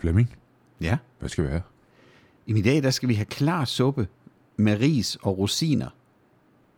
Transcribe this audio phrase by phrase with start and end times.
[0.00, 0.34] Flemming,
[0.80, 0.96] Ja.
[1.18, 1.62] hvad skal vi have?
[2.46, 4.06] I dag der skal vi have klar suppe
[4.56, 5.88] med ris og rosiner.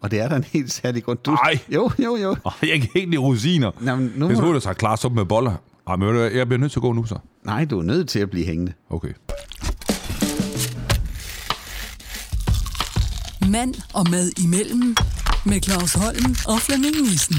[0.01, 1.19] Og det er der en helt særlig grund.
[1.19, 1.31] Du...
[1.35, 1.59] Ej.
[1.75, 2.37] Jo, jo, jo.
[2.63, 3.71] Jeg kan ikke lide rosiner.
[3.81, 5.55] Nå, men nu Jeg du sagde klar suppe med boller.
[5.87, 7.19] Ej, men jeg bliver nødt til at gå nu så.
[7.45, 8.73] Nej, du er nødt til at blive hængende.
[8.91, 9.13] Okay.
[13.51, 14.97] Mand og mad imellem
[15.47, 17.37] med Claus Holm og Flemming Nissen.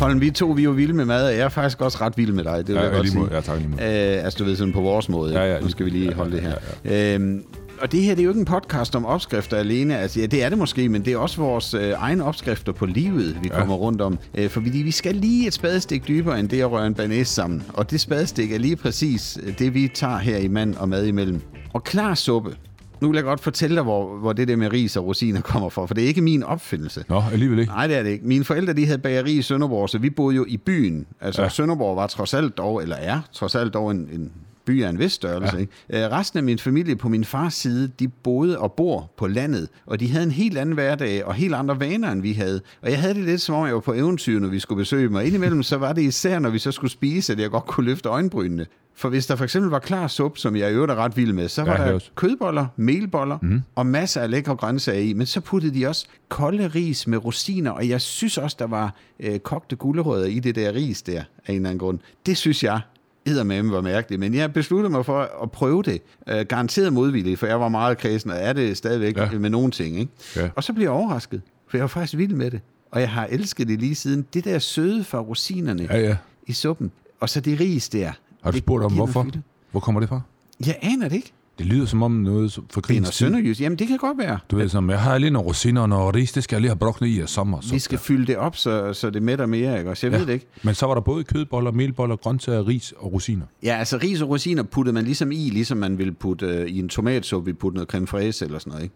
[0.00, 2.16] Holm, vi to, vi er jo vilde med mad, og jeg er faktisk også ret
[2.18, 2.56] vild med dig.
[2.58, 3.34] Det vil Ja, jeg ja, lige måde.
[3.34, 3.82] Ja, tak, lige måde.
[3.82, 5.32] Øh, altså, du ved, sådan på vores måde.
[5.40, 6.52] Ja, ja, nu lige- skal vi lige ja, holde det ja,
[6.84, 7.14] her.
[7.14, 7.42] Øhm,
[7.80, 9.98] og det her, det er jo ikke en podcast om opskrifter alene.
[9.98, 12.86] Altså, ja, det er det måske, men det er også vores øh, egne opskrifter på
[12.86, 14.18] livet, vi kommer rundt om.
[14.34, 17.28] Øh, for vi, vi skal lige et spadestik dybere end det at røre en banæs
[17.28, 17.62] sammen.
[17.74, 21.06] Og det spadestik er lige præcis øh, det, vi tager her i mand og mad
[21.06, 21.40] imellem.
[21.72, 22.50] Og klar suppe.
[23.00, 25.68] Nu vil jeg godt fortælle dig, hvor, hvor det der med ris og rosiner kommer
[25.68, 27.04] fra, for det er ikke min opfindelse.
[27.08, 27.72] Nå, alligevel ikke.
[27.72, 28.26] Nej, det er det ikke.
[28.26, 31.06] Mine forældre de havde bageri i Sønderborg, så vi boede jo i byen.
[31.20, 31.48] Altså, ja.
[31.48, 34.32] Sønderborg var trods alt dog, eller er trods alt dog en, en
[34.64, 35.56] by af en vis størrelse.
[35.56, 35.60] Ja.
[35.60, 36.04] Ikke?
[36.04, 39.68] Øh, resten af min familie på min fars side, de boede og bor på landet,
[39.86, 42.60] og de havde en helt anden hverdag og helt andre vaner, end vi havde.
[42.82, 45.02] Og jeg havde det lidt som om, jeg var på eventyr, når vi skulle besøge
[45.08, 45.14] dem.
[45.14, 47.86] Og indimellem så var det især, når vi så skulle spise, at jeg godt kunne
[47.86, 48.66] løfte øjenbrynene.
[48.94, 51.32] For hvis der for eksempel var klar suppe, som jeg i øvrigt er ret vild
[51.32, 52.10] med, så var Ja, der også.
[52.14, 53.60] kødboller, melboller mm.
[53.74, 55.12] og masser af lækre grøntsager i.
[55.12, 58.94] Men så puttede de også kolde ris med rosiner, og jeg synes også, der var
[59.20, 61.98] øh, kogte gulerødder i det der ris der, af en eller anden grund.
[62.26, 62.80] Det synes jeg
[63.26, 66.02] eddermame var mærkeligt, men jeg besluttede mig for at prøve det.
[66.28, 69.28] Øh, garanteret modvilligt, for jeg var meget kredsen, og er det stadigvæk ja.
[69.38, 69.98] Med nogle ting.
[69.98, 70.12] Ikke?
[70.36, 70.48] Ja.
[70.56, 72.60] Og så blev jeg overrasket, for jeg var faktisk vild med det.
[72.90, 74.26] Og jeg har elsket det lige siden.
[74.34, 76.16] Det der søde fra rosinerne Ja, ja.
[76.46, 78.12] i suppen, og så det ris der.
[78.42, 79.26] Har du spurgt om, hvorfor?
[79.70, 80.20] Hvor kommer det fra?
[80.66, 81.32] Jeg aner det ikke.
[81.58, 83.12] Det lyder som om noget for krigens tid.
[83.26, 83.60] sønderjysk.
[83.60, 84.38] Jamen, det kan godt være.
[84.50, 86.70] Du ved, som, jeg har lige nogle rosiner og noget ris, det skal jeg lige
[86.70, 87.60] have brugt i i sommer.
[87.60, 87.72] Så.
[87.72, 89.94] Vi skal fylde det op, så, så det mætter mere, ikke?
[89.94, 90.18] Så jeg ja.
[90.18, 90.46] ved det ikke.
[90.62, 93.46] Men så var der både kødboller, melboller, grøntsager, ris og rosiner.
[93.62, 96.78] Ja, altså ris og rosiner puttede man ligesom i, ligesom man ville putte øh, i
[96.78, 98.94] en tomatsuppe, vi putte noget creme fraise eller sådan noget, ikke?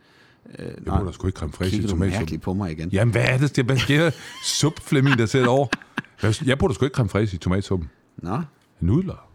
[0.59, 2.39] Øh, Jeg da sgu ikke creme fraiche i kigger du tomatsuppe.
[2.39, 2.89] på mig igen.
[2.93, 3.57] Jamen, hvad er det?
[3.57, 4.13] Det er bare
[4.61, 5.67] sup, Flemming, der sidder over.
[6.23, 7.91] Jeg da sgu ikke creme fraiche i tomatsuppen.
[8.17, 8.41] Nå,
[8.81, 9.29] Nudler.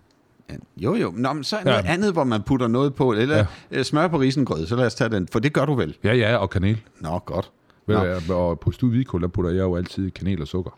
[0.50, 0.56] Ja.
[0.78, 1.14] jo jo.
[1.16, 1.94] Nå, men så er noget Ja.
[1.94, 3.46] andet, hvor man putter noget på, eller ja.
[3.72, 3.84] Ja.
[3.84, 5.98] smør på risengrød, så lad os tage den, for det gør du vel?
[6.04, 6.82] Ja, ja, og kanel.
[7.00, 7.52] Nå, godt.
[7.88, 10.72] Ved Nå, Og på stuet hvidkål, der putter jeg jo altid kanel og sukker.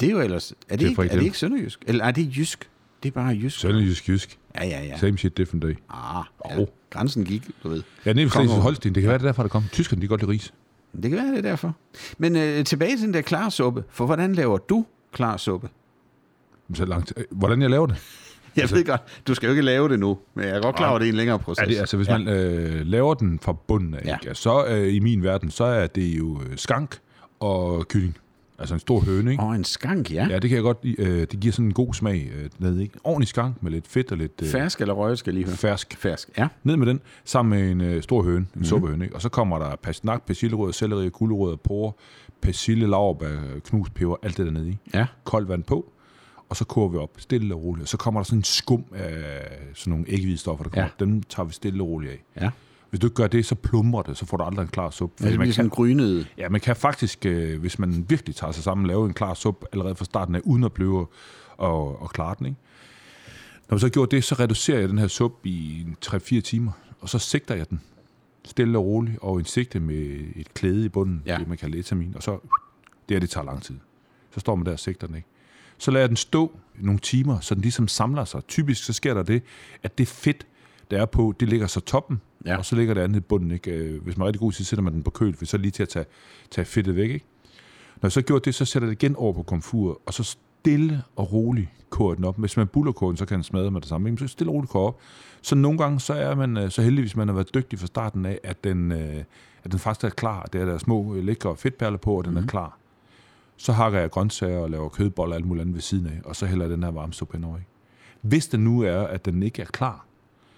[0.00, 0.50] det er jo ellers...
[0.50, 1.80] Er det, Til ikke, er det ikke sønderjysk?
[1.86, 2.70] Eller er det jysk?
[3.02, 3.58] Det er bare jysk.
[3.60, 4.38] Sønderjysk, jysk.
[4.54, 4.98] Ja, ja, ja.
[4.98, 5.74] Same shit, different day.
[5.90, 6.60] Ah, ja.
[6.60, 6.66] Åh.
[6.90, 7.82] Grænsen gik, du ved.
[8.06, 8.60] Ja, Kom Slesvig over.
[8.60, 9.64] Holsten, det kan være, det er derfor, det kom.
[9.72, 10.54] Tyskerne, de godt lide ris.
[11.02, 11.74] Det kan være, det er derfor.
[12.18, 13.84] Men øh, tilbage til den der klarsuppe.
[13.90, 15.68] For hvordan laver du klarsuppe?
[16.74, 17.12] Så langt.
[17.16, 17.96] Øh, Hvordan jeg laver det?
[18.56, 20.76] Jeg altså, ved godt, du skal jo ikke lave det nu, men jeg er godt
[20.76, 21.62] klar over, at det er en længere proces.
[21.62, 22.18] Er det, altså, hvis ja.
[22.18, 24.16] man øh, laver den fra bunden af, Ja.
[24.26, 24.34] ja.
[24.34, 26.98] så øh, i min verden, så er det jo øh, skank
[27.40, 28.16] og kylling.
[28.58, 29.42] Altså en stor høne, ikke?
[29.42, 30.22] Og en skank, ja.
[30.24, 30.28] ja.
[30.28, 30.78] Ja, det kan jeg godt.
[30.98, 32.98] Øh, det giver sådan en god smag øh, ned, ikke?
[33.04, 35.56] Ordentlig skank med lidt fedt og lidt øh, Fersk eller røget, skal jeg lige høre.
[35.56, 35.96] fersk.
[35.98, 36.48] Fersk, ja.
[36.64, 38.64] Ned med den, sammen med en øh, stor høne, en mm.
[38.64, 39.14] suppehøne, ikke?
[39.16, 41.92] Og så kommer der pastinak, persillerød, selleri, gulerødder, porre,
[42.40, 44.78] persille, laurbær, knust peber, alt det der nede i.
[44.94, 45.06] Ja.
[45.24, 45.92] Koldt vand på,
[46.50, 47.82] og så koger vi op stille og roligt.
[47.82, 50.90] Og så kommer der sådan en skum af sådan nogle æggehvidestoffer, der kommer Ja.
[51.00, 51.04] ja.
[51.04, 52.24] Dem tager vi stille og roligt af.
[52.42, 52.50] Ja.
[52.90, 55.24] Hvis du ikke gør det, så plumrer det, så får du aldrig en klar suppe.
[55.24, 56.26] Det bliver sådan grynet.
[56.38, 59.66] Ja, man kan faktisk, øh, hvis man virkelig tager sig sammen, lave en klar suppe
[59.72, 61.06] allerede fra starten af, uden at blive
[61.56, 62.46] og, og klare den.
[62.46, 62.58] Ikke?
[63.68, 66.40] Når man så har gjort det, så reducerer jeg den her suppe i en 3-4
[66.40, 67.80] timer, og så sigter jeg den
[68.44, 71.36] stille og roligt over en sigte med et klæde i bunden, Ja.
[71.38, 72.30] det man kalder etamin, og så,
[73.08, 73.74] det her, det tager lang tid.
[74.34, 75.28] Så står man der og sigter den, ikke?
[75.80, 78.42] Så lader jeg den stå nogle timer, så den ligesom samler sig.
[78.48, 79.42] Typisk så sker der det,
[79.82, 80.46] at det fedt,
[80.90, 82.56] der er på, det ligger så toppen, Ja.
[82.56, 83.50] og så ligger det andet i bunden.
[83.50, 83.70] Ikke?
[83.70, 85.60] Øh, Hvis man er rigtig god, så sætter man den på køl, for så er
[85.60, 86.04] lige til at tage,
[86.50, 87.10] tage fedtet væk.
[87.10, 87.24] Ikke?
[88.02, 90.22] Når jeg så gjort det, så sætter jeg det igen over på komfur, og så
[90.22, 92.38] stille og roligt koger den op.
[92.38, 94.04] Hvis man buller kogen, så kan den smadre med det samme.
[94.04, 94.98] Men så stille og roligt koger op.
[95.42, 97.86] Så nogle gange så er man øh, så heldig, hvis man har været dygtig fra
[97.86, 99.24] starten af, at den, øh,
[99.64, 100.42] at den faktisk er klar.
[100.52, 102.38] Det er der små lækre fedtperler på, og den mm.
[102.38, 102.78] er klar.
[103.60, 106.36] Så hakker jeg grøntsager og laver kødboller og alt muligt andet ved siden af, og
[106.36, 107.56] så hælder jeg den her varme suppe henover.
[107.56, 107.68] Ikke?
[108.20, 110.06] Hvis det nu er, at den ikke er klar,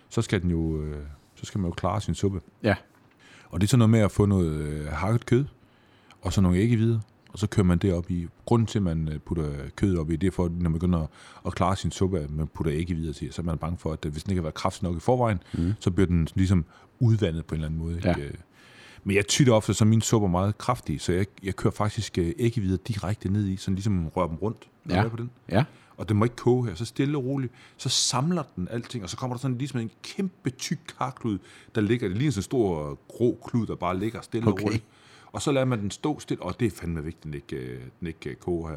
[0.09, 1.03] så skal den jo, øh,
[1.35, 2.41] så skal man jo klare sin suppe.
[2.63, 2.75] Ja.
[3.49, 5.45] Og det er sådan noget med at få noget øh, hakket kød,
[6.21, 8.29] og så nogle æggehvider, og så kører man det op i.
[8.45, 10.73] Grunden til, at man øh, putter kød op i, det er for, at når man
[10.73, 11.09] begynder at,
[11.47, 14.07] at klare sin suppe, at man putter æggehvider til, så er man bange for, at
[14.07, 15.73] øh, hvis den ikke har været kraftig nok i forvejen, mm.
[15.81, 16.65] så bliver den ligesom
[17.01, 18.01] udvandet på en eller anden måde.
[18.05, 18.15] Ja.
[18.15, 18.39] Ikke?
[19.03, 21.75] Øh, Men jeg tyder ofte, så min suppe er meget kraftig, så jeg, jeg kører
[21.75, 24.69] faktisk øh, æggehvider direkte ned i, sådan ligesom rører dem rundt.
[24.91, 25.09] Ja.
[25.09, 25.65] På den Ja.
[25.97, 26.75] og den må ikke koge her.
[26.75, 29.91] Så stille og roligt, så samler den alting, og så kommer der sådan ligesom en
[30.03, 31.39] kæmpe tyk karklud,
[31.75, 34.63] der ligger, det ligner sådan en stor grå klud, der bare ligger stille Okay.
[34.63, 34.85] og roligt.
[35.33, 37.81] Og så lader man den stå stille, og det er fandme vigtigt, den ikke, øh,
[38.01, 38.77] den ikke øh, koger her.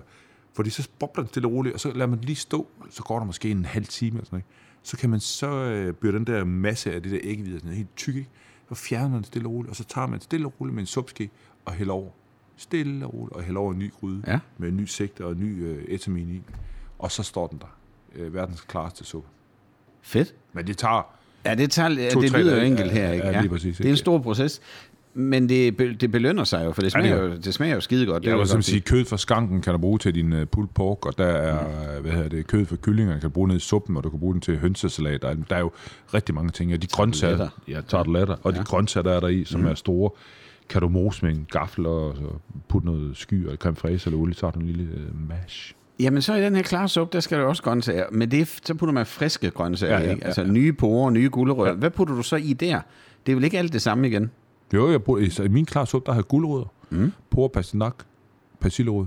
[0.54, 3.04] Fordi så bobler den stille og roligt, og så lader man den lige stå, så
[3.04, 4.46] går der måske en halv time eller sådan noget.
[4.84, 7.96] Så kan man så øh, bliver den der masse af det der æggehvide sådan helt
[7.96, 8.30] tyk, ikke?
[8.70, 10.88] Så fjerner man stille og roligt, og så tager man stille og roligt med en
[10.88, 11.30] supske
[11.66, 12.10] og hælder over.
[12.58, 14.40] Stille og roligt, og hælder over en ny gryde Ja.
[14.58, 16.42] med en ny sigte og en ny øh, etamin i.
[17.00, 17.78] Og så står den der.
[18.16, 19.30] Øh, verdens klareste suppe.
[20.02, 20.36] Fedt.
[20.54, 21.16] Men det tager...
[21.46, 22.68] Ja, det, tager, ja, det lyder dage.
[22.68, 23.28] enkelt her, ikke?
[23.28, 23.98] ja, lige præcis, Det er en ikke?
[23.98, 24.62] stor proces.
[25.18, 27.82] Men det, det belønner sig jo, for det Ja, det smager, jo, det smager jo
[27.82, 28.24] skide godt.
[28.24, 30.70] Det jeg simpelthen godt sige, kød fra skanken kan du bruge til din uh, pulled
[30.76, 31.68] pork, og der er,
[31.98, 32.02] mm.
[32.02, 34.20] hvad hedder det, kød fra kyllinger, kan du bruge ned i suppen, og du kan
[34.20, 35.22] bruge den til hønsesalat.
[35.22, 35.72] Der er, der er jo
[36.14, 38.60] rigtig mange ting, og de grøntsager, ja, tarteletter, og ja.
[38.60, 39.68] de grøntsager, der er der i, som mm.
[39.68, 40.10] er store,
[40.70, 42.28] kan du mose med en gaffel og så
[42.68, 45.74] putte noget sky og creme fraise eller olie, så har du en lille uh, mash.
[46.00, 48.06] Jamen, så i den her klare suppe, der skal der også grøntsager.
[48.12, 50.22] Men det, er- så putter man friske grøntsager, Ja, ja, ja, ikke?
[50.22, 50.48] ja, Altså ja.
[50.48, 51.72] nye porer, nye gulerødder.
[51.72, 51.78] Ja.
[51.78, 52.80] Hvad putter du så i der?
[53.26, 54.32] Det er vel ikke alt det samme igen?
[54.74, 57.12] Jo, jeg bruger, i- i min klar suppe, der har jeg gulerødder, mm.
[57.30, 57.96] porre, pastinak,
[58.60, 59.06] persillerod.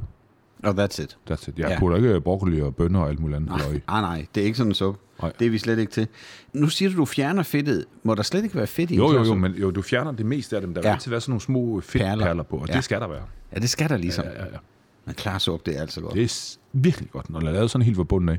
[0.63, 1.19] Og oh, that's it.
[1.31, 1.59] That's it.
[1.59, 1.79] Jeg Ja.
[1.79, 3.51] putter ikke broccoli og bønner og alt muligt andet.
[3.51, 5.01] Nej, ah, nej, det er ikke sådan en suppe.
[5.23, 5.33] Nej.
[5.39, 6.09] Det er vi slet ikke til.
[6.53, 7.85] Nu siger du, du fjerner fedtet.
[8.03, 10.27] Må der slet ikke være fedt i Jo, jo, jo, men jo, du fjerner det
[10.27, 10.75] meste af dem.
[10.75, 10.93] Der vil Ja.
[10.93, 12.43] altid være sådan nogle små fedtperler Perler.
[12.43, 12.73] på, og Ja.
[12.75, 13.23] det skal der være.
[13.55, 14.25] Ja, det skal der ligesom.
[14.25, 14.59] Ja, ja, ja.
[15.05, 16.15] Men klar suppe, det er altså godt.
[16.15, 18.39] Det er virkelig godt, når det er lavet sådan helt fra bunden af.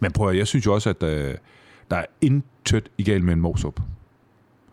[0.00, 1.34] Men prøv at, jeg synes jo også, at øh,
[1.90, 3.80] der er intet i galt med en morsup.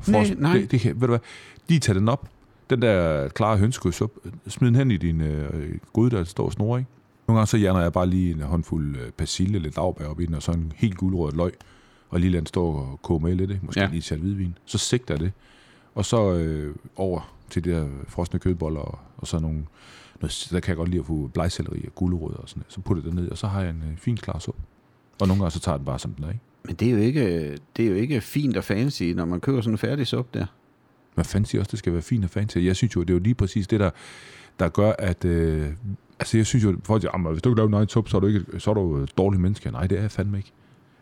[0.08, 0.54] Nej, nej.
[0.54, 1.20] Det, det kan, ved du hvad,
[1.68, 2.30] lige tag den op,
[2.70, 4.12] den der klare hønskudsup,
[4.48, 6.90] smid den hen i din øh, gryde, der står og snor, ikke?
[7.28, 10.26] Nogle gange så hjerner jeg bare lige en håndfuld øh, persille, lidt lavbær op i
[10.26, 11.54] den, og så en helt guldrød løg,
[12.10, 13.66] og lige lade den stå og koge med lidt, ikke?
[13.66, 13.88] måske Ja.
[13.92, 14.58] lige til hvidvin.
[14.66, 15.32] Så sigter jeg det,
[15.96, 19.66] og så øh, over til de der frosne kødboller, og, og så nogle,
[20.22, 22.74] noget, der kan jeg godt lide at få blegselleri og gulerødder og sådan noget.
[22.74, 24.62] Så putter jeg det ned, og så har jeg en øh, fin klar suppe.
[25.22, 26.42] Og nogle gange så tager den bare som den er, ikke?
[26.68, 29.62] Men det er, jo ikke, det er jo ikke fint og fancy, når man køber
[29.62, 30.46] sådan en færdig suppe der.
[31.24, 32.58] Fandt siger også, det skal være fint og fancy.
[32.58, 33.90] Jeg synes jo, det er jo lige præcis det, der,
[34.60, 35.26] der gør, at...
[35.26, 35.68] Øh,
[36.20, 38.18] altså, jeg synes jo, folk siger, "Jamen, hvis du ikke laver en egen suppe, så
[38.18, 39.72] er du ikke så er du et dårligt menneske.
[39.72, 40.52] Nej, det er jeg fandme ikke.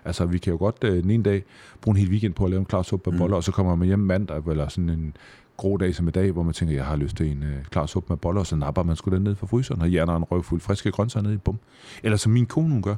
[0.06, 1.44] Altså, vi kan jo godt øh, den ene dag
[1.82, 3.76] bruge en hel weekend på at lave en klar suppe med boller, og så kommer
[3.76, 5.16] man hjem mandag, eller sådan en
[5.58, 7.86] grå dag som i dag, hvor man tænker, jeg har lyst til en øh, klar
[7.86, 10.24] suppe med boller, og så napper man sgu den ned fra fryseren, og hjerner en
[10.24, 11.60] røvfuld friske grøntsager ned i bum.
[12.04, 12.96] Eller som min kone, hun gør,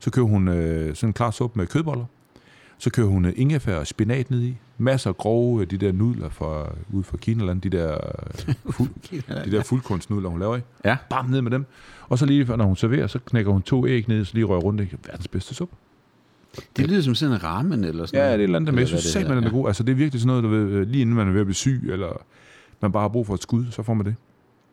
[0.00, 2.04] så køber hun øh, sådan en klar suppe med kødboller,
[2.78, 4.56] så kører hun øh, ingefær og spinat ned i.
[4.78, 7.92] Masser af grove, øh, de der nudler fra, ude fra Kinaland, de der,
[8.48, 8.90] øh, fuld,
[9.44, 10.60] de der fuldkornsnudler, hun laver i.
[10.84, 10.96] Ja.
[11.10, 11.66] Bam, ned med dem.
[12.08, 14.60] Og så lige, når hun serverer, så knækker hun to æg ned, så lige rører
[14.60, 15.76] rundt i verdens bedste suppe.
[16.76, 18.78] Det lyder som sådan en ramen eller sådan Ja, det er et eller andet, men
[18.78, 19.66] jeg Eller synes det man er hedder, god.
[19.66, 21.46] Altså, det er virkelig sådan noget, du ved, øh, lige inden man er ved at
[21.46, 22.22] blive syg, eller
[22.80, 24.14] man bare har brug for et skud, så får man det.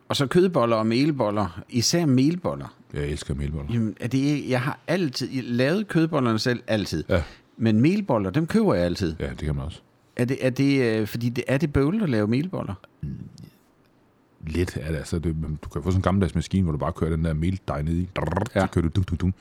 [0.09, 1.62] Og så kødboller og melboller.
[1.69, 2.73] Især melboller.
[2.94, 3.74] Jeg elsker melboller.
[3.74, 7.04] Jamen, er det, jeg har altid jeg lavet kødbollerne selv, altid.
[7.10, 7.24] Ja.
[7.57, 9.16] Men melboller, dem køber jeg altid.
[9.19, 9.80] Ja, det kan man også.
[10.16, 12.74] Er det, er det, øh, fordi det, er det bøvlet at lave melboller?
[14.48, 16.94] Lidt er det, altså, det, du kan få sådan en gammeldags maskine, hvor du bare
[16.94, 18.10] kører den der meldej ned i.
[18.56, 18.62] Ja.
[18.62, 19.33] Så kører du dum, dum, dum.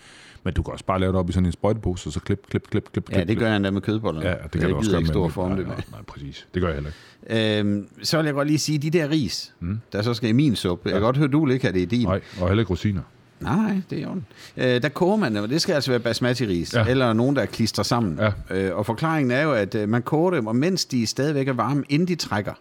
[0.44, 2.46] Men du kan også bare lave det op i sådan en sprøjtepose, og så klip,
[2.50, 4.28] klip, klip, klip, Ja, det gør jeg endda med kødbollerne.
[4.28, 5.75] Ja, det kan jeg du også gøre ikke med stor en- form nej, det med.
[5.76, 6.46] nej, nej, præcis.
[6.54, 6.90] Det gør jeg heller
[7.31, 7.60] ikke.
[7.60, 9.81] Øhm, så vil jeg godt lige sige, de der ris, mm.
[9.92, 10.88] der så skal i min suppe.
[10.88, 12.06] Jeg kan godt høre, du ikke have det i din.
[12.06, 13.02] Nej, og heller ikke rosiner.
[13.40, 14.14] Nej, nej, det er jo
[14.56, 16.84] øh, Der koger man det, og det skal altså være basmati-ris, ja.
[16.86, 18.18] Eller nogen, der klistrer sammen.
[18.50, 18.56] Ja.
[18.56, 21.52] Øh, og forklaringen er jo, at øh, man koger dem, og mens de stadigvæk er
[21.52, 22.52] varme, inden de trækker,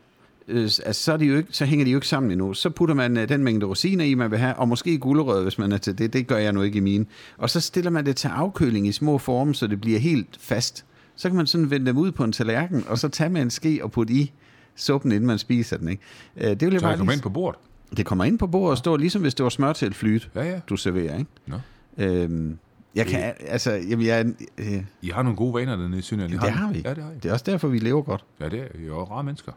[0.48, 2.54] øh, altså, så, er de jo ikke, så hænger de jo ikke sammen endnu.
[2.54, 5.58] Så putter man øh, den mængde rosiner i, man vil have, og måske gulerød, hvis
[5.58, 6.14] man er til det.
[6.14, 7.06] Det gør jeg nu ikke i mine.
[7.38, 10.86] Og så stiller man det til afkøling i små former, så det bliver helt fast.
[11.16, 13.50] Så kan man sådan vende dem ud på en tallerken, og så tage med en
[13.50, 14.32] ske og putte i
[14.76, 15.90] suppen, inden man spiser den.
[15.90, 16.02] Ikke?
[16.38, 17.14] Øh, det vil jeg Så bare lige...
[17.14, 17.60] ind på bordet.
[17.98, 20.30] Det kommer ind på bordet og står ligesom hvis det var smør til et flyt,
[20.36, 20.60] Ja, ja.
[20.70, 21.18] du serverer.
[21.18, 21.32] Ikke?
[21.48, 21.60] Nå.
[21.98, 22.58] Øhm,
[22.96, 24.26] jeg kan, altså, jamen, jeg,
[24.58, 26.16] øh, I har nogle gode vaner dernede i.
[26.16, 26.82] I det har vi.
[26.86, 27.16] Ja, det har I.
[27.16, 28.24] Det er også derfor, vi lever godt.
[28.40, 29.52] Ja, det er er jo rare mennesker.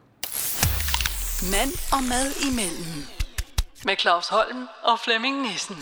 [1.52, 3.04] Mand og mad imellem.
[3.84, 5.76] Med Claus Holm og Flemming Nissen.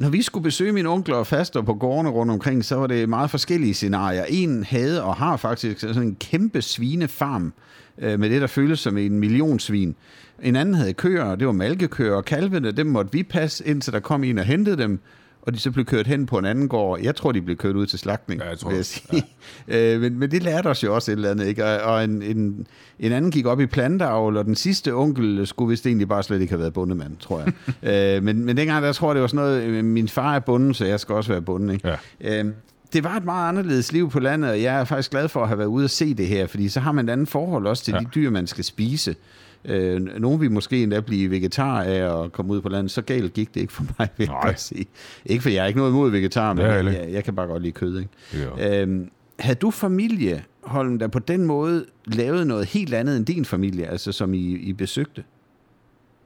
[0.00, 3.08] Når vi skulle besøge mine onkler og faster på gårdene rundt omkring, så var det
[3.08, 4.24] meget forskellige scenarier.
[4.28, 7.52] En havde og har faktisk sådan en kæmpe svinefarm
[7.98, 9.96] øh, med det, der føles som en million svin.
[10.42, 13.92] En anden havde køer, og det var malkekøer, og kalvene, dem måtte vi passe, indtil
[13.92, 15.00] der kom en og hentede dem,
[15.42, 17.00] og de så blev kørt hen på en anden gård.
[17.00, 18.86] Jeg tror, de blev kørt ud til slagtning, Ja, jeg tror vil jeg det.
[18.86, 19.24] sige.
[19.68, 19.94] Ja.
[19.94, 21.64] Øh, men, men det lærte os jo også et eller andet, ikke?
[21.64, 22.66] Og, og en, en,
[22.98, 26.40] en anden gik op i planteavl, og den sidste onkel skulle vist egentlig bare slet
[26.40, 27.52] ikke have været bondemand, tror jeg.
[28.16, 30.40] øh, men, men dengang, der tror jeg, det var sådan noget, øh, min far er
[30.40, 31.88] bunden, så jeg skal også være bunden, ikke?
[32.20, 32.42] Ja.
[32.44, 32.50] Øh,
[32.92, 35.48] det var et meget anderledes liv på landet, og jeg er faktisk glad for at
[35.48, 37.84] have været ude og se det her, fordi så har man et andet forhold også
[37.84, 37.92] til.
[37.94, 37.98] Ja.
[38.00, 39.14] de dyr, man skal spise.
[39.64, 42.90] Øh, nogle vil måske endda blive vegetar af at komme ud på landet.
[42.90, 44.86] Så galt gik det ikke for mig, vil jeg sige.
[45.26, 47.72] Ikke for jeg er ikke noget imod vegetar, men jeg jeg, kan bare godt lide
[47.72, 47.98] kød.
[47.98, 48.10] Ikke?
[48.58, 53.26] Jeg Øhm, havde du familie, Holm, der på den måde lavede noget helt andet end
[53.26, 55.24] din familie, altså som I, I besøgte?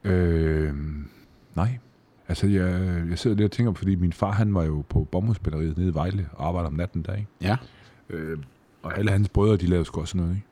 [0.04, 0.72] Øh,
[1.56, 1.78] nej.
[2.28, 5.78] Altså, jeg, jeg sidder lidt og tænker, fordi min far, han var jo på bomuldsspænderiet
[5.78, 7.28] nede i Vejle og arbejdede om natten der, ikke?
[7.42, 7.56] Ja.
[8.10, 8.38] Øh,
[8.82, 10.46] og alle hans brødre, de lavede sgu også noget, ikke?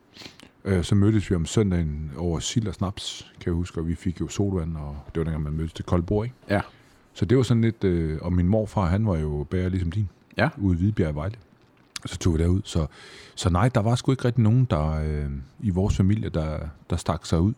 [0.65, 3.95] Øh, så mødtes vi om søndagen over sild og snaps, kan jeg huske, og vi
[3.95, 6.35] fik jo solvand, og det var dengang, man mødtes til koldt bord, ikke?
[6.49, 6.61] Ja.
[7.13, 10.09] Så det var sådan lidt, øh, og min morfar, han var jo bærer ligesom din,
[10.37, 10.49] Ja.
[10.57, 11.35] ude i Hvidbjerg i Vejle.
[12.03, 12.61] Og så tog vi derud.
[12.65, 12.87] Så,
[13.35, 15.29] så nej, der var sgu ikke rigtig nogen, der øh,
[15.59, 17.53] i vores familie, der, der stak sig ud.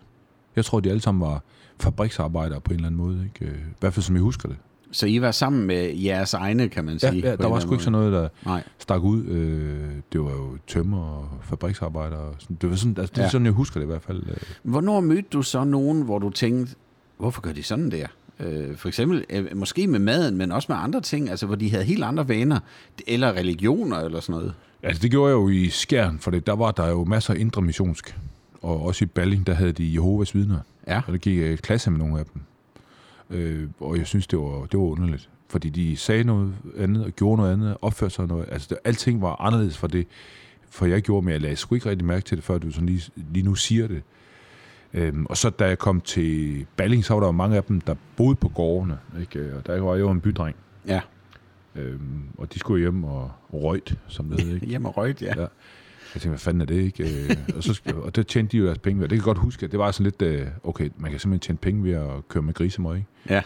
[0.56, 1.42] Jeg tror, de alle sammen var
[1.80, 3.24] fabriksarbejdere på en eller anden måde.
[3.36, 3.52] Ikke?
[3.54, 4.58] Øh, I hvert fald som jeg husker det.
[4.96, 7.30] Så I var sammen med jeres egne, kan man Ja, sige?
[7.30, 8.30] ja på der var sgu ikke sådan noget, der.
[8.46, 8.64] Nej.
[8.80, 9.26] stak ud.
[9.26, 12.20] Øh, det var jo tømmer og fabriksarbejdere.
[12.20, 12.58] og Sådan.
[12.62, 13.30] Det var sådan, altså, det er Ja.
[13.30, 14.24] sådan, jeg husker det i hvert fald.
[14.30, 14.38] Øh.
[14.64, 16.76] Hvornår mødte du så nogen, hvor du tænkte,
[17.18, 18.08] hvorfor gør de sådan der?
[18.40, 21.72] Øh, for eksempel, øh, måske med maden, men også med andre ting, altså hvor de
[21.72, 22.60] havde helt andre vaner,
[23.08, 24.54] eller religioner eller sådan noget.
[24.84, 27.62] Altså, det gjorde jeg jo i Skjern, for der var der jo masser af indre
[27.62, 28.18] missionsk.
[28.62, 30.60] Og også i Balling, der havde de Jehovas vidner.
[30.88, 31.02] Ja.
[31.08, 32.42] Og der gik jeg i klasse med nogle af dem.
[33.30, 35.30] Øh, og jeg synes, det var, det var underligt.
[35.50, 38.46] Fordi de sagde noget andet, og gjorde noget andet, opførte sig noget.
[38.52, 40.08] Altså, det, alting var anderledes for det,
[40.70, 42.86] for jeg gjorde, men jeg lagde sgu ikke rigtig mærke til det, før du sådan
[42.90, 44.02] lige, lige nu siger det.
[44.94, 47.82] Øhm, og så da jeg kom til Balling, så var der jo mange af dem,
[47.82, 48.98] der boede på gårdene.
[49.20, 49.56] Ikke?
[49.58, 50.56] Og der var jo en bydreng.
[50.88, 51.02] Ja.
[51.76, 54.54] Øhm, og de skulle hjem og røjt, som det hed.
[54.56, 54.66] Ikke?
[54.72, 55.42] Hjemme og røgt, ja.
[55.42, 55.46] Ja.
[56.16, 57.04] Jeg tænkte, hvad fanden er det, ikke?
[57.04, 59.08] Øh, og, så, og der tjente de jo deres penge ved.
[59.08, 61.40] Det kan jeg godt huske, at det var sådan lidt, øh, okay, man kan simpelthen
[61.40, 63.10] tjene penge ved at køre med grisemøg, ikke?
[63.30, 63.42] Ja.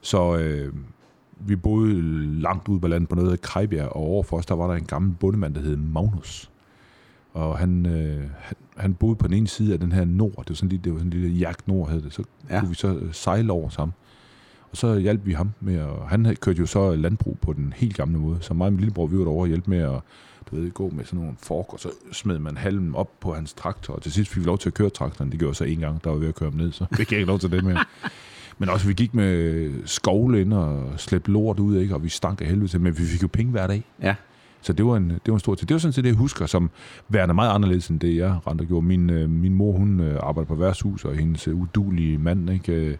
[0.00, 0.72] Så øh,
[1.40, 2.02] vi boede
[2.40, 4.84] langt ude på landet på noget af Krejbjerg, og overfor os, der var der en
[4.84, 6.50] gammel bondemand, der hed Magnus.
[7.32, 10.48] Og han, øh, han, han boede på den ene side af den her nord, det
[10.48, 12.12] var sådan, lidt, det var sådan en lille jagt nord, hed det.
[12.12, 12.60] Så Ja.
[12.60, 13.94] kunne vi så sejle over sammen.
[14.70, 17.96] Og så hjalp vi ham med, at han kørte jo så landbrug på den helt
[17.96, 18.38] gamle måde.
[18.40, 20.00] Så mig og min lillebror, vi var derovre og hjælpe med at
[20.50, 23.52] du ved, gå med sådan nogle fork, og så smed man halmen op på hans
[23.52, 25.30] traktor, og til sidst fik vi lov til at køre traktoren.
[25.30, 27.12] Det gjorde jeg så en gang, der var ved at køre ham ned, så fik
[27.12, 27.84] jeg ikke lov til det mere.
[28.58, 31.94] Men også, vi gik med skovle ind og slæbte lort ud, ikke?
[31.94, 33.84] og vi stank af helvede til, men vi fik jo penge hver dag.
[34.02, 34.14] Ja.
[34.62, 35.68] Så det var en, det var en stor ting.
[35.68, 36.70] Det var sådan set det, jeg husker, som
[37.08, 38.86] værende meget anderledes end det, jeg rent gjorde.
[38.86, 42.72] Min, øh, min mor, hun øh, arbejder på værtshus, og hendes øh, udulige mand ikke,
[42.72, 42.96] øh,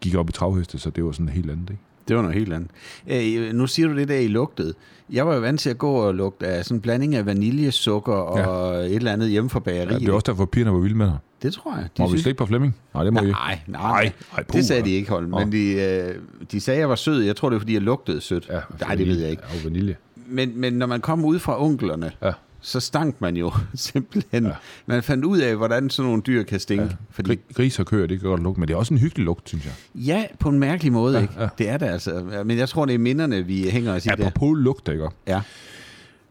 [0.00, 1.70] gik op i travheste, så det var sådan helt andet.
[1.70, 1.82] Ikke?
[2.08, 2.70] Det var noget helt andet.
[3.10, 4.74] Øh, nu siger du det der, I lugtede.
[5.12, 8.12] Jeg var jo vant til at gå og lugte af sådan en blanding af vaniljesukker
[8.12, 9.90] og et eller andet hjemme fra bageriet.
[9.92, 11.16] Ja, det er også derfor, pigerne var vilde med dig.
[11.42, 11.88] det tror jeg.
[11.98, 12.76] Må vi slikke på Flemming?
[12.94, 13.32] Nej, det må I ikke.
[13.32, 15.30] Nej, nej, Nej, nej, det sagde de ikke, Holm.
[15.30, 16.14] Men de, øh,
[16.52, 17.22] de sagde, at jeg var sød.
[17.22, 18.48] Jeg tror, det var, fordi jeg lugtede sødt.
[18.50, 19.42] Ja, nej, det ved jeg ikke.
[19.52, 19.96] Ja, og vanilje.
[20.26, 22.32] Men, men når man kom ud fra onklerne, Ja.
[22.60, 24.44] Så stank man jo simpelthen.
[24.46, 24.52] Ja.
[24.86, 26.84] Man fandt ud af, hvordan sådan nogle dyr kan stinke.
[26.84, 26.90] Ja.
[27.10, 29.24] Fordi, Gri- Gris og køer, det kan godt lugte, men det er også en hyggelig
[29.24, 29.72] lugt, synes jeg.
[29.94, 31.34] ja, på en mærkelig måde, Ja, ikke?
[31.38, 31.48] ja.
[31.58, 32.42] Det er det altså.
[32.46, 34.26] Men jeg tror, det er minderne, vi hænger os i der.
[34.26, 35.08] Apropos lugt, ikke?
[35.26, 35.40] Ja.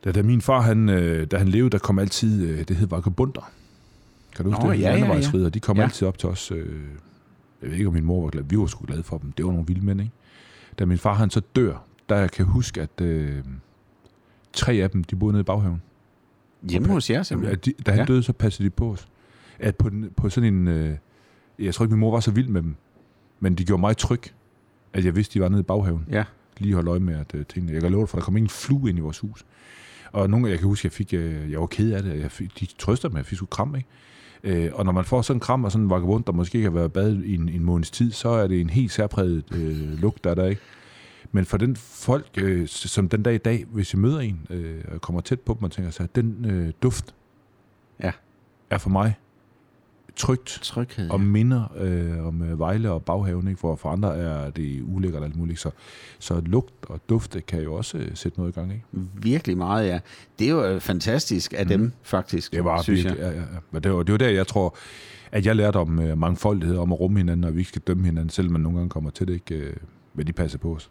[0.04, 2.88] Da, da min far, han, øh, da han levede, der kom altid, øh, det hed
[2.88, 3.52] vagabunder.
[4.36, 4.80] Kan du huske Nå, det?
[4.80, 5.50] ja, ja, ja.
[5.50, 5.84] De kom Ja.
[5.84, 6.52] altid op til os.
[6.52, 6.58] Øh,
[7.62, 8.44] jeg ved ikke, om min mor var glad.
[8.50, 9.32] Vi var sgu glade for dem.
[9.32, 10.12] Det var nogle vilde mænd, ikke?
[10.80, 13.36] Da min far, han så dør, der kan jeg huske, at øh,
[14.54, 15.82] tre af dem, de boede nede i baghaven.
[16.64, 17.58] Hjemme hos jer, simpelthen.
[17.58, 18.06] At de, da han Ja.
[18.06, 19.08] døde, så passede de på os.
[19.60, 20.68] At på, den, på sådan en...
[20.68, 20.96] Øh,
[21.60, 22.76] jeg tror ikke, min mor var så vild med dem,
[23.40, 24.22] men de gjorde mig tryg,
[24.94, 26.06] at jeg vidste, de var nede i baghaven.
[26.12, 26.24] Ja.
[26.58, 27.74] Lige holde øje med, at øh, tingene...
[27.74, 29.46] Jeg kan love dig, for der kom ingen flue ind i vores hus.
[30.12, 31.14] Og nogle, jeg kan huske, jeg fik...
[31.14, 32.20] Øh, jeg var ked af det.
[32.20, 33.88] Jeg fik, de trøster mig, jeg fik sgu kram, ikke?
[34.66, 36.70] Øh, og når man får sådan en kram og sådan en vagabond, der måske ikke
[36.70, 40.00] har været badet i en, en måneds tid, så er det en helt særpræget øh,
[40.02, 40.62] lugt, der er der, ikke?
[41.32, 44.82] Men for den folk, øh, som den dag i dag, hvis jeg møder en, øh,
[44.92, 47.16] og kommer tæt på dem og tænker sig, at den øh, duft
[48.04, 48.12] Ja.
[48.70, 49.16] er for mig
[50.16, 51.10] trygt Tryghed.
[51.10, 53.60] og minder øh, om øh, Vejle og baghaven, ikke?
[53.60, 55.60] hvor for andre er det ulækkert og alt muligt.
[55.60, 55.72] Så,
[56.20, 58.72] så lugt og duft det kan jo også øh, sætte noget i gang.
[58.74, 58.86] Ikke?
[59.14, 60.00] Virkelig meget, ja.
[60.40, 62.56] Det er jo øh, fantastisk af dem, faktisk, Mm.
[62.58, 63.34] Det var synes virkelig, jeg.
[63.34, 63.80] ja, ja, ja.
[63.80, 64.76] Det var, det var der, jeg tror,
[65.32, 68.06] at jeg lærte om øh, mangfoldighed, om at rumme hinanden, og vi ikke skal dømme
[68.06, 69.74] hinanden, selvom man nogle gange kommer til det, ikke?
[70.20, 70.90] Øh, men de passer på os.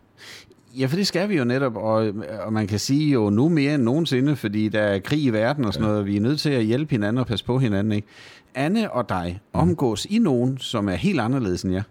[0.79, 2.13] Ja, for det skal vi jo netop, og,
[2.45, 5.65] og man kan sige jo nu mere end nogensinde, fordi der er krig i verden
[5.65, 5.91] og sådan ja.
[5.93, 8.09] noget, vi er nødt til at hjælpe hinanden og passe på hinanden, ikke?
[8.55, 9.61] Anne og dig, Mm.
[9.61, 11.83] omgås I nogen, som er helt anderledes end jer?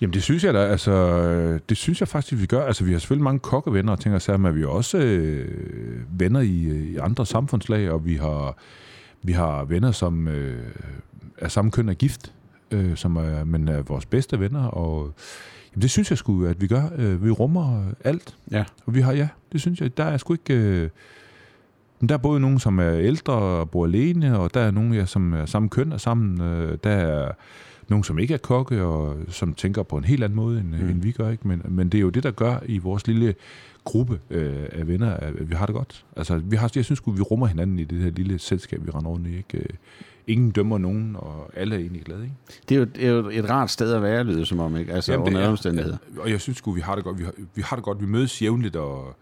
[0.00, 2.62] Jamen det synes jeg da, altså, øh, det synes jeg faktisk, vi gør.
[2.66, 6.00] Altså vi har selvfølgelig mange kokkevenner og ting og sager, men vi er også øh,
[6.20, 8.56] venner i, øh, i andre samfundslag, og vi har,
[9.22, 10.66] vi har venner, som øh,
[11.38, 12.32] er samme køn af gift,
[12.70, 15.14] øh, som er, men er vores bedste venner, og
[15.76, 16.82] jamen, det synes jeg sgu, at vi gør.
[16.96, 18.64] Øh, vi rummer alt, Ja.
[18.86, 20.54] og vi har, ja, det synes jeg, der er sgu ikke...
[20.54, 20.88] Øh,
[22.00, 24.94] men der er både nogen, som er ældre og bor alene, og der er nogen,
[24.94, 26.40] ja, som er samme køn og sammen.
[26.40, 27.32] Øh, der er
[27.88, 30.88] nogen, som ikke er kokke, og som tænker på en helt anden måde, end, mm.
[30.88, 31.30] end vi gør.
[31.30, 31.48] Ikke?
[31.48, 33.34] Men, men det er jo det, der gør i vores lille
[33.84, 36.04] gruppe øh, af venner, at vi har det godt.
[36.16, 39.10] Altså, vi har, jeg synes vi rummer hinanden i det her lille selskab, vi render
[39.10, 39.36] rundt i.
[39.36, 39.66] Ikke?
[40.26, 42.22] Ingen dømmer nogen, og alle er egentlig glade.
[42.22, 42.34] Ikke?
[42.68, 44.92] Det er, jo, det er jo et rart sted at være, lyder som om, ikke?
[44.92, 45.96] Altså Jamen, under omstændigheder.
[46.16, 47.18] Ja, og jeg synes vi har det godt.
[47.18, 48.00] Vi har, vi har det godt.
[48.00, 49.16] Vi mødes jævnligt og,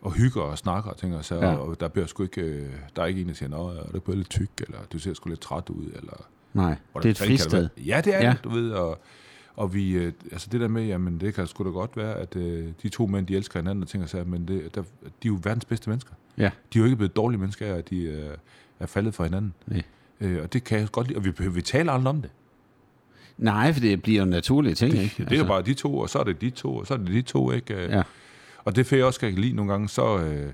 [0.00, 1.54] og hygger og snakker og tænker så, ja.
[1.54, 2.66] og der bliver sgu ikke, øh,
[2.96, 5.14] der er ikke en, der siger, at er du blevet lidt tyk, eller du ser
[5.14, 6.26] sgu lidt træt ud, eller...
[6.52, 7.68] Nej, det er et fristed.
[7.76, 8.30] Ja, det er ja.
[8.30, 8.98] det, du ved, og,
[9.56, 12.36] og vi, øh, altså det der med, jamen det kan sgu da godt være, at
[12.36, 15.26] øh, de to mænd, de elsker hinanden og tænker sig, men det, der, de er
[15.26, 16.12] jo verdens bedste mennesker.
[16.38, 16.50] Ja.
[16.72, 18.30] De er jo ikke blevet dårlige mennesker at de øh,
[18.80, 19.54] er faldet for hinanden.
[19.66, 19.82] Nej.
[20.20, 22.30] Øh, og det kan jeg godt lide, og vi, vi taler aldrig om det.
[23.38, 25.14] Nej, for det bliver jo naturlige ting, ikke?
[25.16, 25.36] Det er altså.
[25.36, 27.22] jo bare de to, og så er det de to, og så er det de
[27.22, 27.82] to, ikke?
[27.82, 28.02] Ja.
[28.64, 30.52] Og det får jeg også skal lide nogle gange, så, øh,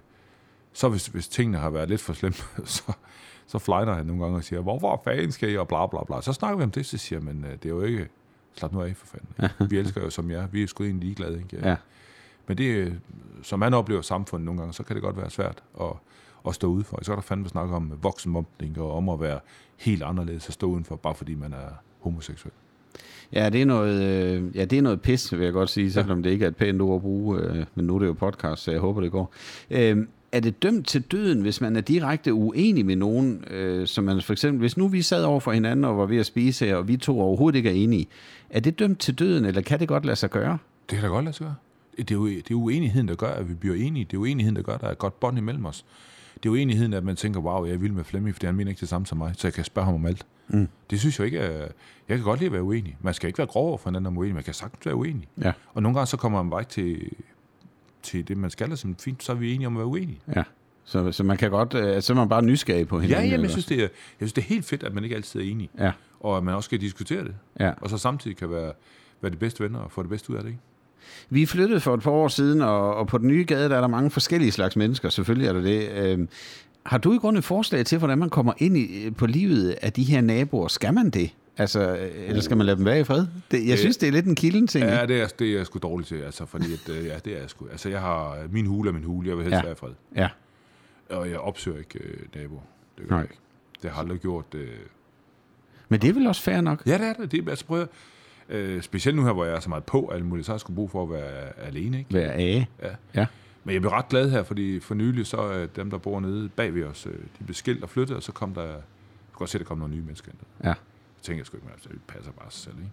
[0.72, 2.92] så hvis, hvis tingene har været lidt for slemme, så,
[3.48, 6.20] så flyner han nogle gange og siger, hvorfor fanden skal I, og bla bla bla.
[6.20, 8.08] Så snakker vi om det, så siger men øh, det er jo ikke,
[8.54, 9.50] slap nu af for fanden.
[9.70, 11.68] Vi elsker jo som jer, vi er sgu egentlig ligeglade, ikke?
[11.68, 11.76] Ja.
[12.46, 13.00] Men det,
[13.42, 15.92] som man oplever samfundet nogle gange, så kan det godt være svært at,
[16.48, 16.98] at stå udenfor.
[17.02, 19.40] Så er der fandme snakke om voksenmobbning og om at være
[19.76, 21.68] helt anderledes at stå udenfor, bare fordi man er
[22.00, 22.52] homoseksuel.
[23.32, 26.18] Ja, det er noget, øh, ja, det er noget pis, vil jeg godt sige, selvom
[26.18, 26.24] ja.
[26.24, 28.62] det ikke er et pænt ord at bruge, øh, men nu er det jo podcast,
[28.62, 29.32] så jeg håber, det går.
[29.70, 34.04] Øh, er det dømt til døden, hvis man er direkte uenig med nogen, øh, som
[34.04, 36.66] man for eksempel, hvis nu vi sad over for hinanden og var ved at spise
[36.66, 38.06] her, og vi to overhovedet ikke er enige,
[38.50, 40.58] er det dømt til døden, eller kan det godt lade sig gøre?
[40.90, 41.54] Det kan da godt lade sig gøre.
[41.98, 44.04] Det er jo, det er uenigheden, der gør, at vi bliver enige.
[44.04, 45.84] Det er uenigheden, der gør, at der er et godt bånd imellem os.
[46.42, 48.70] Det er uenigheden, at man tænker, wow, jeg er vild med Flemming, fordi han mener
[48.70, 50.26] ikke det samme som mig, så jeg kan spørge ham om alt.
[50.48, 50.68] Mm.
[50.90, 51.68] Det synes jeg ikke er...
[52.08, 52.96] Jeg kan godt lide at være uenig.
[53.00, 55.28] Man skal ikke være grov over for hinanden om uenig, man kan sagtens være uenig.
[55.42, 55.52] Ja.
[55.74, 57.12] Og nogle gange så kommer man bare ikke til,
[58.08, 60.20] til det, man skal, og fint, så er vi enige om at være uenige.
[60.36, 60.42] Ja.
[60.84, 63.24] Så, så man kan godt, øh, så er man bare nysgerrig på hinanden.
[63.24, 63.88] Ja, jamen, jeg synes, det er, jeg
[64.18, 65.70] synes, det er helt fedt, at man ikke altid er enig.
[65.78, 65.92] Ja.
[66.20, 67.34] Og at man også skal diskutere det.
[67.60, 67.72] Ja.
[67.80, 68.72] Og så samtidig kan være,
[69.20, 70.48] være de bedste venner og få det bedste ud af det.
[70.48, 70.60] Ikke?
[71.30, 73.80] Vi flyttede for et par år siden, og, og på den nye gade, der er
[73.80, 75.08] der mange forskellige slags mennesker.
[75.08, 75.90] Selvfølgelig er der det.
[75.90, 76.26] Øh,
[76.86, 79.92] har du i grunden et forslag til, hvordan man kommer ind i, på livet af
[79.92, 80.68] de her naboer?
[80.68, 81.30] Skal man det?
[81.58, 83.26] Altså, eller skal man lade dem være i fred?
[83.50, 84.84] Det, jeg synes, det er lidt en kilden ting.
[84.84, 87.36] Ja, det er, det er jeg sgu dårligt til, altså, fordi at, øh, ja, det
[87.36, 87.68] er jeg sgu.
[87.70, 89.62] Altså, jeg har min hule er min hule, jeg vil helst Ja.
[89.62, 89.92] være i fred.
[90.16, 90.28] Ja.
[91.10, 92.60] Og jeg opsøger ikke øh, naboer.
[92.98, 93.18] Det gør Nej.
[93.18, 93.38] jeg ikke.
[93.82, 94.44] Det har aldrig gjort.
[94.54, 94.68] Øh.
[95.88, 96.82] Men det er vel også fair nok?
[96.86, 97.32] Ja, det er det.
[97.32, 97.88] det er, altså, prøv at,
[98.48, 100.60] øh, specielt nu her, hvor jeg er så meget på alt muligt, så har jeg
[100.60, 102.14] sgu brug for at være alene, ikke?
[102.14, 102.66] Være af.
[102.82, 102.88] Ja.
[103.14, 103.26] Ja.
[103.64, 106.48] Men jeg blev ret glad her, fordi for nylig så er dem, der bor nede
[106.48, 108.72] bag ved os, øh, de blev skilt og flyttet, og så kom der, jeg
[109.32, 110.38] kunne godt se, at der kom nogle nye mennesker ind.
[110.64, 110.74] Ja.
[111.28, 112.90] Jeg sgu ikke, men altså, det passer bare sig selv, ikke?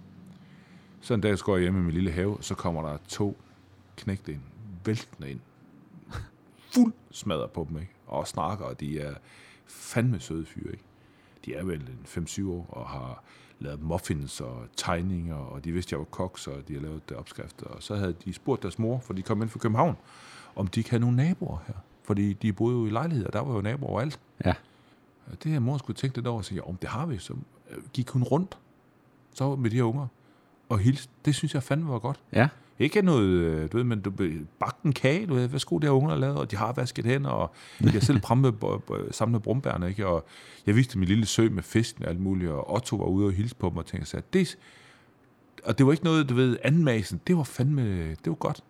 [1.01, 3.37] Så en dag går jeg hjemme i min lille have, så kommer der to
[3.97, 4.41] knægte ind,
[4.85, 5.39] væltende ind,
[6.73, 7.91] fuld smadret på dem, ikke?
[8.07, 9.15] Og snakker, og de er
[9.65, 10.83] fandme søde fyre, ikke?
[11.45, 13.23] De er vel en 5-7 år, og har
[13.59, 17.65] lavet muffins og tegninger, og de vidste, jeg var kok, så de har lavet opskrifter.
[17.65, 19.95] Og så havde de spurgt deres mor, for de kom ind fra København,
[20.55, 21.73] om de ikke havde nogle naboer her.
[22.03, 24.19] Fordi de boede jo i lejligheder, der var jo naboer overalt.
[24.45, 24.53] Ja.
[25.27, 27.17] Og Det her mor skulle tænke lidt over og sige, om det har vi.
[27.17, 27.35] Så
[27.93, 28.57] gik hun rundt
[29.33, 30.07] så med de her unger
[30.69, 31.11] og hilste.
[31.25, 32.19] Det synes jeg fandme var godt.
[32.33, 32.47] Ja.
[32.79, 34.11] Ikke noget, øh, du ved, men du
[34.59, 37.29] bagt en kage, du ved, værsgo, det har ungerne lavet, og de har vasket hænder,
[37.29, 38.53] og har selv pramme,
[39.11, 40.07] samlet brumbærne, ikke?
[40.07, 40.25] Og
[40.65, 43.31] jeg viste min lille sø med fisken og alt muligt, og Otto var ude og
[43.31, 44.57] hilse på mig og tænkte sig, det,
[45.63, 48.63] og det var ikke noget, du ved, anmasen, det var fandme, det var godt.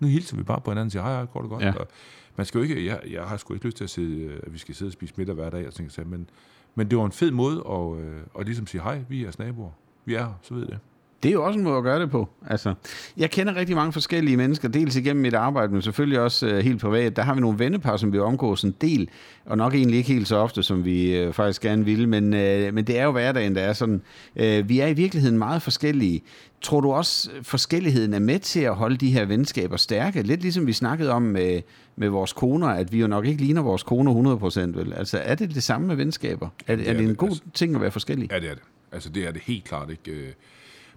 [0.00, 1.62] Nu hilser vi bare på hinanden og siger, hej, hej, går det godt?
[1.62, 1.72] Ja.
[1.72, 1.88] Og
[2.36, 4.58] man skal jo ikke, jeg, jeg har sgu ikke lyst til at, sidde, at vi
[4.58, 6.30] skal sidde og spise middag hver dag, og tænke men,
[6.74, 9.38] men det var en fed måde at, øh, at ligesom sige, hej, vi er jeres
[9.38, 9.70] naboer.
[10.04, 10.78] Vi er her, så ved I det.
[11.24, 12.28] Det er jo også en måde at gøre det på.
[12.46, 12.74] Altså,
[13.16, 16.80] jeg kender rigtig mange forskellige mennesker, dels igennem mit arbejde, men selvfølgelig også øh, helt
[16.80, 17.16] privat.
[17.16, 19.08] Der har vi nogle vennepar, som vi omgås en del,
[19.46, 22.74] og nok egentlig ikke helt så ofte, som vi øh, faktisk gerne ville, men, øh,
[22.74, 24.02] men det er jo hverdagen, der er sådan.
[24.36, 26.22] Øh, vi er i virkeligheden meget forskellige.
[26.62, 30.22] Tror du også, øh, forskelligheden er med til at holde de her venskaber stærke?
[30.22, 31.60] Lidt ligesom vi snakkede om med,
[31.96, 34.38] med vores koner, at vi jo nok ikke ligner vores koner
[34.74, 34.92] 100%, vel?
[34.96, 36.48] Altså, er det det samme med venskaber?
[36.66, 37.42] Er, Det er er det en det, god altså.
[37.54, 38.32] ting at være forskellig?
[38.32, 38.62] Ja, det er det.
[38.92, 40.34] Altså, det er det helt klart ikke.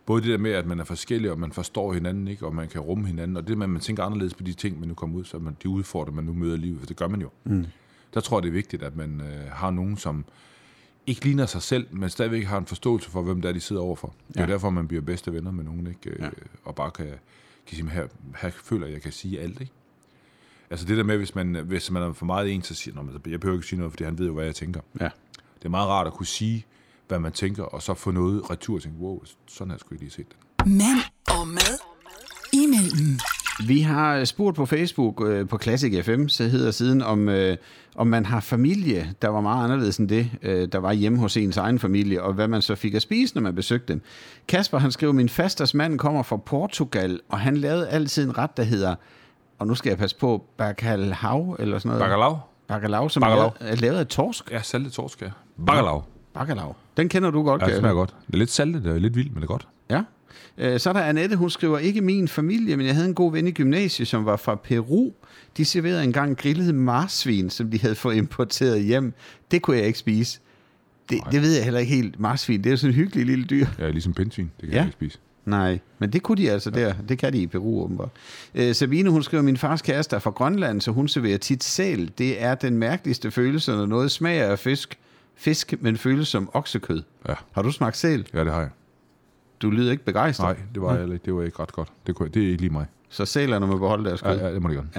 [0.08, 2.46] Øh, Både det der med, at man er forskellig, og man forstår hinanden, ikke?
[2.46, 4.80] og man kan rumme hinanden, og det med, at man tænker anderledes på de ting,
[4.80, 6.98] man nu kommer ud, så man, de udfordrer, man nu møder i livet, for det
[6.98, 7.30] gør man jo.
[7.44, 7.66] Mm.
[8.14, 10.26] Der tror jeg, det er vigtigt, at man øh, har nogen, som
[11.08, 13.82] ikke ligner sig selv, men stadigvæk har en forståelse for, hvem det er, de sidder
[13.82, 14.14] overfor.
[14.28, 14.48] Det er Ja.
[14.48, 16.10] derfor, man bliver bedste venner med nogen, ikke?
[16.10, 16.30] Øh, Ja.
[16.66, 17.06] og bare kan,
[17.68, 18.08] kan sige, her,
[18.42, 19.62] her føler jeg, at jeg kan sige alt.
[19.62, 19.74] Ikke?
[20.70, 23.14] Altså det der med, hvis man, hvis man er for meget en, så siger man,
[23.28, 24.82] jeg behøver ikke sige noget, fordi han ved jo, hvad jeg tænker.
[25.00, 25.10] Ja.
[25.60, 26.66] Det er meget rart at kunne sige,
[27.08, 29.94] hvad man tænker, og så få noget retur og tænke, wow, sådan har jeg sgu
[29.94, 30.68] ikke lige set det.
[30.68, 31.78] Mand og mad
[32.54, 33.20] imellem.
[33.68, 37.58] Vi har spurgt på Facebook øh, på Classic FM, så hedder siden, om, øh,
[37.96, 41.38] om man har familie, der var meget anderledes end det, øh, der var hjemme hos
[41.38, 44.02] ens egen familie, og hvad man så fik at spise, når man besøgte dem.
[44.48, 48.58] Kasper, han skrev, min fasters mand kommer fra Portugal, og han lavede altid en ret,
[48.58, 48.96] der hedder,
[49.60, 52.02] og nu skal jeg passe på, bacalhau, eller sådan noget.
[52.10, 52.38] Bacalao?
[52.68, 53.52] Bacalhau, som Bacalao.
[53.60, 54.52] er lavet- af torsk.
[54.52, 55.30] Ja, saltet torsk, ja.
[56.40, 56.76] Bacalao.
[56.98, 58.16] Den kender du godt, Ja, det smager godt.
[58.28, 59.68] Det er lidt saltet, det er lidt vildt, men det er godt.
[59.90, 60.02] Ja.
[60.58, 63.32] Øh, Så er der Annette, hun skriver, ikke min familie, men jeg havde en god
[63.32, 65.12] ven i gymnasiet, som var fra Peru.
[65.58, 69.14] De serverede engang grillet marsvin, som de havde fået importeret hjem.
[69.52, 70.40] Det kunne jeg ikke spise.
[71.10, 72.20] Det, det ved jeg heller ikke helt.
[72.20, 73.66] Marsvin, det er jo sådan en hyggelig lille dyr.
[73.80, 74.52] Ja, ligesom pindsvin.
[74.62, 74.76] Det kan Ja.
[74.78, 75.18] jeg ikke spise.
[75.46, 76.94] Nej, men det kunne de altså der.
[77.10, 78.10] Det kan de i Peru åbenbart.
[78.56, 82.12] Øh, Sabine, hun skriver, min fars kæreste er fra Grønland, så hun serverer tit sæl.
[82.18, 84.98] Det er den mærkeligste følelse, når noget smager af fisk,
[85.38, 87.04] fisk men føles som oksekød.
[87.30, 87.34] Ja.
[87.52, 88.28] Har du smagt sæl?
[88.34, 88.70] Ja, det har jeg.
[89.62, 90.58] Du lyder ikke begejstret.
[90.58, 91.20] Nej, det var, jeg, ikke.
[91.26, 91.90] det var ikke ret godt.
[92.08, 92.86] Det, kunne, jeg- det er ikke lige mig.
[93.10, 94.40] Så sælerne må beholde deres Ja, kød.
[94.42, 94.90] ja, det må det gerne.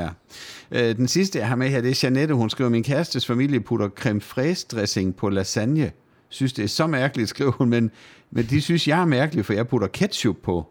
[0.72, 0.90] Ja.
[0.90, 2.34] Øh, den sidste, jeg har med her, det er Janette.
[2.34, 5.92] Hun skriver, min kærestes familie putter creme fraise dressing på lasagne.
[6.28, 7.90] Synes, det er så mærkeligt, skriver hun, men,
[8.30, 10.66] men de synes, jeg er mærkelig, for jeg putter ketchup på.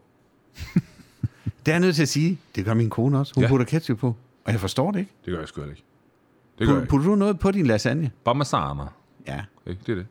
[1.65, 2.39] det er jeg nødt til at sige.
[2.55, 3.33] Det gør min kone også.
[3.35, 3.47] Hun ja.
[3.47, 3.51] Ja.
[3.51, 4.15] putter ketchup på.
[4.45, 5.11] Og jeg forstår det ikke.
[5.25, 5.73] Det gør jeg sgu ikke.
[5.73, 5.79] Det
[6.59, 6.89] gør jeg Putter, ikke.
[6.89, 8.11] putter du noget på din lasagne?
[8.25, 8.77] Parmesan.
[9.27, 9.41] Ja.
[9.67, 9.81] Ikke?
[9.85, 10.07] Det er det.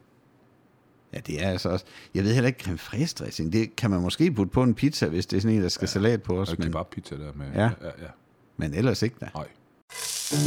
[1.12, 1.85] Ja, det er altså også...
[2.14, 5.07] Jeg ved heller ikke, creme fraise dressing, det kan man måske putte på en pizza,
[5.07, 5.90] hvis det er sådan en, der skal ja.
[5.90, 6.59] salat på os.
[6.59, 7.46] Men, kebabpizza der med...
[7.55, 7.62] Ja.
[7.62, 8.09] ja, ja.
[8.57, 9.29] men ellers ikke da.
[9.35, 9.46] Nej.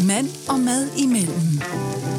[0.08, 1.42] Mand og mad imellem.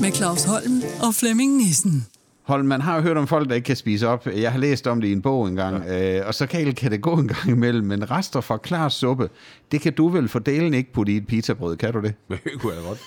[0.00, 2.06] Med Claus Holm og Flemming Nissen.
[2.42, 4.26] Hold, man har jo hørt om folk, der ikke kan spise op.
[4.26, 6.20] Jeg har læst om det i en bog engang, ja.
[6.20, 9.30] øh, og så kan, kan det gå en gang imellem, men rester fra klar suppe,
[9.72, 12.14] det kan du vel for delen ikke putte i et pizzabrød, kan du det?
[12.28, 12.98] Det kunne jeg godt.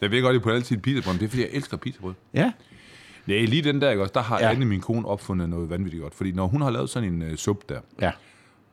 [0.00, 2.14] Jeg ved godt, at jeg putter altid pizzabrød, men det er, fordi jeg elsker pizzabrød.
[2.34, 2.52] Ja.
[3.26, 4.50] Nej, lige den der, ikke også, der har Ja.
[4.50, 6.14] Anne, min kone, opfundet noget vanvittigt godt.
[6.14, 8.10] Fordi når hun har lavet sådan en uh, suppe der, Ja.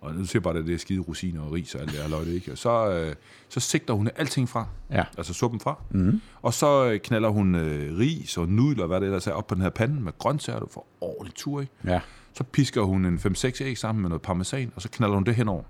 [0.01, 2.09] og nu siger bare, at det er skide rosiner og ris og alt det her
[2.09, 2.51] løjde, ikke?
[2.51, 3.15] Og så, øh,
[3.49, 4.67] så sigter hun alting fra.
[4.91, 5.03] Ja.
[5.17, 5.75] Altså suppen fra.
[5.89, 6.21] Mm.
[6.41, 9.55] Og så øh, knaller hun øh, ris og nudler, hvad det ellers er, op på
[9.55, 11.73] den her pande med grøntsager, du får ordentlig tur, ikke?
[11.85, 11.99] Ja.
[12.33, 15.35] Så pisker hun en 5-6 æg sammen med noget parmesan, og så knaller hun det
[15.35, 15.63] henover.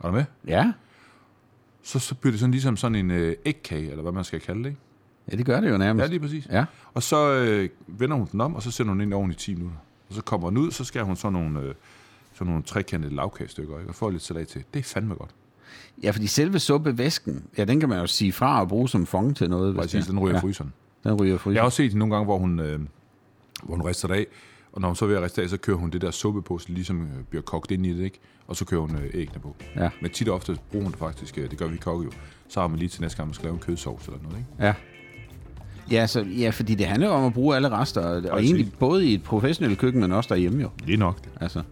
[0.00, 0.24] Er du med?
[0.46, 0.72] Ja.
[1.82, 4.62] Så, så bliver det sådan ligesom sådan en øh, ægkage, eller hvad man skal kalde
[4.64, 4.80] det, ikke?
[5.32, 6.08] Ja, det gør det jo Ja, nærmest.
[6.10, 6.46] lige præcis.
[6.50, 6.64] Ja.
[6.94, 9.34] Og så øh, vender hun den om, og så sender hun ind i ovnen i
[9.34, 9.78] 10 minutter.
[10.08, 11.74] Og så kommer den ud, så skærer hun sådan nogle, øh,
[12.34, 13.90] sådan nogle trekantede lavkagestykker, ikke?
[13.90, 14.64] og får lidt salat til.
[14.74, 15.30] Det er fandme godt.
[16.02, 19.36] ja, fordi selve suppevæsken, ja, den kan man jo sige fra og bruge som fong
[19.36, 19.72] til noget.
[19.72, 20.72] hvis Præcis, det- den ryger ja, fryseren.
[21.04, 21.54] Den ryger fryseren.
[21.54, 22.80] Jeg har også set nogle gange, hvor hun, øh,
[23.62, 24.26] hvor hun rister det af,
[24.72, 26.42] og når hun så er ved at riste af, så kører hun det der suppe
[26.42, 28.18] på, så ligesom øh, bliver kogt ind i det, ikke?
[28.46, 29.56] Og så kører hun øh, æggene på.
[29.76, 29.90] Ja.
[30.02, 32.10] Men tit og ofte bruger hun det faktisk, øh, det gør vi kokke jo,
[32.48, 34.48] så har man lige til næste gang, man skal lave en kødsovs eller noget, ikke?
[34.66, 34.74] Ja.
[35.90, 39.06] Ja, så, ja, fordi det handler om at bruge alle rester, og, og egentlig både
[39.06, 40.68] i et professionelt køkken, men også derhjemme jo.
[40.92, 41.16] Er nok.
[41.40, 41.62] Altså.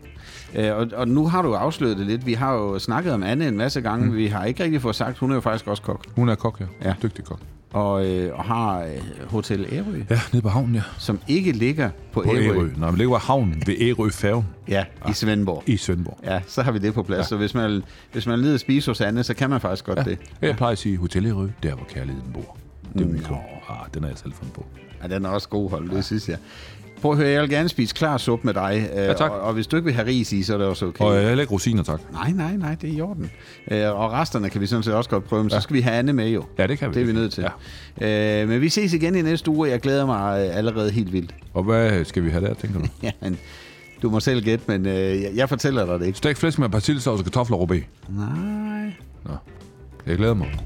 [0.55, 2.26] Øh, og, og nu har du afsløret det lidt.
[2.26, 4.07] Vi har jo snakket om Anne en masse gange.
[4.07, 4.16] Mm.
[4.16, 6.05] Vi har ikke rigtig fået sagt, hun er jo faktisk også kok.
[6.16, 6.64] Hun er kok, ja.
[6.83, 6.88] Ja.
[6.88, 6.94] ja.
[7.02, 7.40] Dygtig kok.
[7.72, 10.83] Og, øh, og har øh, Hotel Ærø, Ja, nede på havnen, ja.
[10.98, 12.42] som ikke ligger på, På Ærø.
[12.42, 12.68] Ærø.
[12.76, 15.62] Når man ligger ved havnen ved Ærø færgen Ja, i Svendborg.
[15.66, 16.18] i Svendborg.
[16.24, 17.18] Ja, så har vi det på plads.
[17.18, 17.24] Ja.
[17.24, 19.98] Så hvis man, hvis man lider at spise hos Anne, så kan man faktisk godt
[19.98, 20.02] ja.
[20.02, 20.18] det.
[20.42, 22.57] Jeg plejer at sige Hotel Ærø, der hvor kærligheden bor.
[22.99, 23.41] Det er min kone.
[23.69, 24.67] Ah, den er jeg selv fundet på.
[25.03, 26.37] Ja, den er også god hold, det synes jeg.
[27.03, 28.89] Prøv at høre, jeg vil gerne spise klar suppe med dig.
[28.93, 29.31] Øh, Ja, tak.
[29.31, 31.05] Og, og hvis du ikke vil have ris i, så er det også okay.
[31.05, 32.01] Og jeg heller ikke rosiner, tak.
[32.13, 33.31] Nej, nej, nej, det er i orden.
[33.71, 35.57] Øh, og resterne kan vi sådan set også godt prøve, men ja.
[35.57, 36.45] så skal vi have Anne med jo.
[36.59, 36.95] Ja, det kan vi.
[36.95, 37.47] Det er vi nødt til.
[38.01, 38.43] Ja.
[38.43, 41.13] Øh, men vi ses igen i næste uge, og jeg glæder mig øh, allerede helt
[41.13, 41.35] vildt.
[41.55, 42.87] Og hvad skal vi have der, tænker du?
[43.03, 43.39] Ja, men
[44.03, 46.19] du må selv gætte, men øh, jeg, jeg fortæller dig det ikke.
[46.19, 47.85] Stegt flæsk med persillesauce, kartofler og rubé.
[48.09, 48.93] Nej.
[49.25, 49.33] Nå.
[50.07, 50.59] Jeg glæder mig.